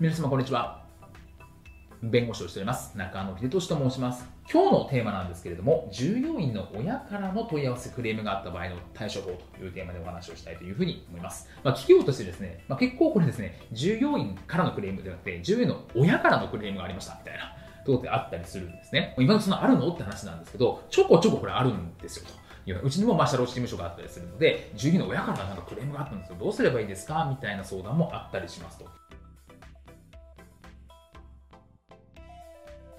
[0.00, 0.84] 皆様こんにちは。
[2.04, 2.96] 弁護士をしております。
[2.96, 4.24] 中野秀俊と申します。
[4.48, 11.48] 今日のテーマなんですけれども、従業員の親からの問い合わせクレームがあった場合の対処法というテーマでお話をしたいというふうに思います。
[11.64, 17.52] まあ、企業としてですね、まあ、結構これですね、従業員からのクレームではなくて、従業員の親からのクレームがありましたみたいな
[17.84, 19.16] ところであったりするんですね。
[19.18, 22.38] 今のそのあるのって話なんですけど、ちょこちょここれあるんですよと。
[22.84, 26.36] うちにもまあ社労士事務所があったりするので、従業員の親からなんかクレームがあったんですよ。
[26.38, 27.26] どうすればいいですか？
[27.28, 28.86] みたいな相談もあったりしますと。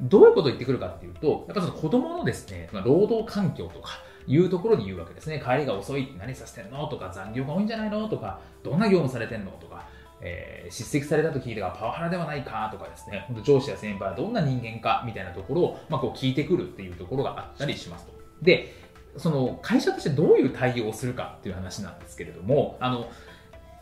[0.00, 3.90] どういうことを言ってくるかっていうと、やっぱその子供のですね、労働環境とか、
[4.26, 5.38] いうところに言うわけですね。
[5.38, 9.86] 帰りが遅いって何させてんのとか、残業が多いんじゃないのとか、どんな業務されてんのとか、
[10.22, 18.12] えー、叱責されたと聞いてがパワハラではないかとかですね、本当上司や先輩はどんな人間かみたいなところを、まあ、こう聞いてくるっていうところがあったりしますと。
[18.40, 18.72] で、
[19.18, 23.10] その会社としてどういう対応をするかっていう話なんですけれども、あの、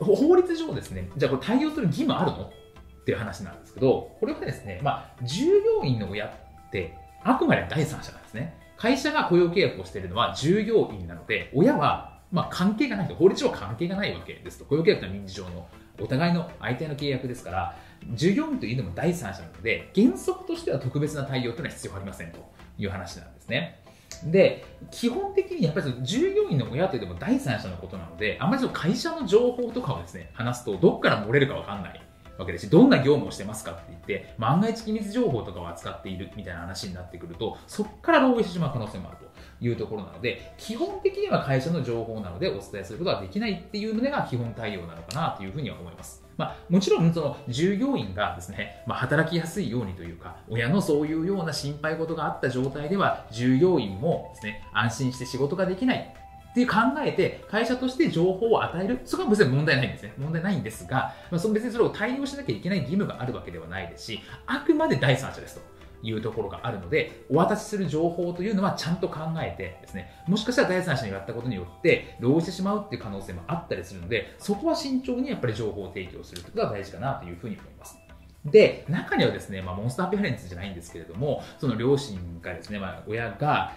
[0.01, 2.53] 法律上ですね、じゃあこれ対応する義務あるの？
[3.03, 6.31] っていう話なんですけど、これはですね、まあ、従業員の親っ
[6.71, 8.55] てあくまで第三者なんですね。
[8.77, 14.65] 会社が雇用契約をしているのは従業員なので、親はまあ関係がないと、法律上は関係がないわけですと。
[14.65, 15.67] 雇用契約とは民事上の
[16.01, 17.77] お互いの相手の契約ですから、
[18.15, 22.39] 従業員というのも第三者なので、原則としては特別な対応というのは必要ありませんと
[22.79, 23.81] いう話なんですね。
[24.25, 32.01] で、基本的にやっぱり従業員の親というのも第三者のことなので、あんまりその会社の情報とかをですね、話すとどっから漏れるかわかんない
[32.39, 46.23] わけですし、どんな業務をしてますかって言って、万が一機密情報とかを扱っているみたいな話になってくると、そこから漏洩してしまう可能性もあるというところなので、基本的には会社の情報なのでお伝えすることができないっていう旨が基本対応なのかなというふうには思います。
[46.37, 56.15] まあ、もちろんその従業員がですね、まあ、働きやすいようにというか、親のそういうような心配事があった状態では、従業員もですね、安心して仕事ができない
[56.53, 59.01] っていう考えて、会社として情報を与える。
[59.05, 60.13] そこは別に問題ないんですね。
[60.19, 65.73] 問題ないんですが、まあ、その別にそれを対応しなきゃいけない義務があるわけではないですし、あくまで第三者ですと。
[66.05, 78.03] いうところがあるので、お渡しする情報というのはちゃんと考えてですね、もしかしたら第三者にやったことによって、漏洩してしまうっていう可能性もあったりするので、そこは慎重にやっぱり情報を提供することが大事かなというふうに思います。
[78.45, 83.73] で、中にはですね、まあ、モンスターペアレンツじゃないんですけれども、その両親がですね、まあ、親が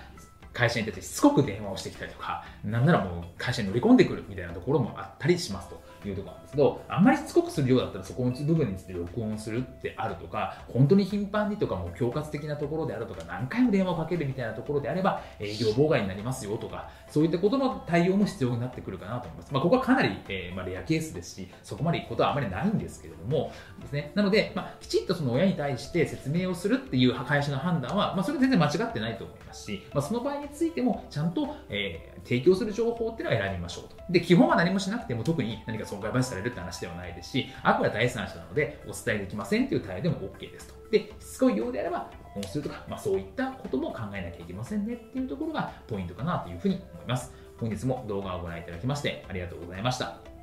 [0.55, 5.83] 会社に出てしつこく電話をしてきたりとか、なんならもう会社に乗り込んでくるみたいなところもあったりしますと。
[6.09, 19.53] いうところなんですけど、あんまりしつこくするようだったらそこの部分について録音するってあるとか、本当に頻繁にとかもう恐喝的なところであるとか、何回も電話をかけるみたいなところであれば、営業妨害になりますよとか、そういったことの対応も必要になってくるかなと思います。
[19.53, 24.11] まあ、ここはかなり、えー、まあ、レアケースですし、そこまで行くことはあまりないんですけれども、ですね。
[24.15, 33.95] なので、まあ、きちっとその親に対して説明をするっていう会社の判断は、まあ、それは全然間違ってないと思いますし、まあ、その場合についても、ちゃんと、えー、提供する情報っていうのは選びましょうと。
[34.09, 40.75] で、基本は何もしなくても特に何か損害賠償されるって話ではないですし、あくまで第三者なのでお伝えできませんという対応でも OK ですと。
[40.91, 47.33] で、しつこいようであれば、婚するとか、まあ、そういったことも考えなきゃいけませんねっていうところがポイントかなというふうに思います。
[47.57, 50.34] 本日も動画をご覧いただきましてありがとうございました。